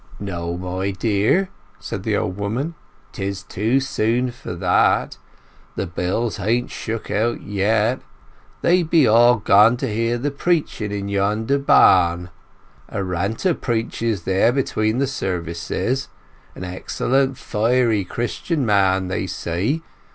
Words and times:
"No, 0.19 0.57
my 0.57 0.89
dear," 0.89 1.49
said 1.79 2.01
the 2.01 2.17
old 2.17 2.35
woman. 2.35 2.73
"'Tis 3.11 3.43
too 3.43 3.79
soon 3.79 4.31
for 4.31 4.55
that; 4.55 5.17
the 5.75 5.85
bells 5.85 6.37
hain't 6.37 6.71
strook 6.71 7.11
out 7.11 7.43
yet. 7.43 8.01
They 8.63 8.81
be 8.81 9.05
all 9.07 9.35
gone 9.37 9.77
to 9.77 9.87
hear 9.87 10.17
the 10.17 10.31
preaching 10.31 10.91
in 10.91 11.07
yonder 11.07 11.59
barn. 11.59 12.31
A 12.89 13.03
ranter 13.03 13.53
preaches 13.53 14.23
there 14.23 14.51
between 14.51 14.97
the 14.97 15.05
services—an 15.05 16.63
excellent, 16.63 17.37
fiery, 17.37 18.03
Christian 18.03 18.65
man, 18.65 19.07
they 19.07 19.27
say. 19.27 19.83